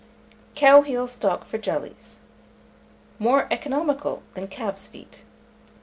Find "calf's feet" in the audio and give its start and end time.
4.47-5.23